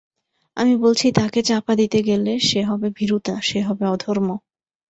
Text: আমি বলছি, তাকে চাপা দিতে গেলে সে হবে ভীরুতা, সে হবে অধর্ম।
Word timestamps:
আমি 0.57 0.73
বলছি, 0.77 1.05
তাকে 1.11 1.39
চাপা 1.43 1.73
দিতে 1.75 1.99
গেলে 2.03 2.33
সে 2.49 2.61
হবে 2.63 2.87
ভীরুতা, 2.97 3.35
সে 3.41 3.59
হবে 3.61 3.85
অধর্ম। 3.87 4.29